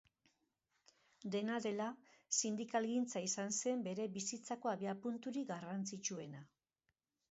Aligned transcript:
Dena 1.35 1.57
dela, 1.65 1.91
sindikalgintza 2.39 3.23
izan 3.29 3.55
zen 3.61 3.87
bere 3.91 4.11
bizitzako 4.19 4.77
abiapunturik 4.77 5.51
garrantzitsuena. 5.57 6.49